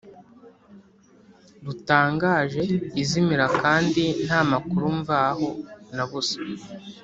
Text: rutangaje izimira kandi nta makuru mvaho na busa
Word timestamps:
rutangaje 1.65 2.63
izimira 3.01 3.45
kandi 3.61 4.03
nta 4.25 4.39
makuru 4.51 4.85
mvaho 4.99 5.47
na 5.95 6.03
busa 6.09 6.39